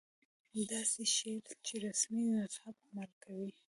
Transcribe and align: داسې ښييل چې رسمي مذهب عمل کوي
داسې 0.71 1.01
ښييل 1.15 1.47
چې 1.65 1.73
رسمي 1.85 2.25
مذهب 2.37 2.75
عمل 2.85 3.09
کوي 3.23 3.51